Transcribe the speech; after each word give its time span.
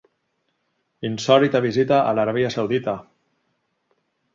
Insòlita 1.11 1.63
visita 1.67 2.01
a 2.09 2.17
l'Aràbia 2.21 2.53
Saudita. 2.59 3.01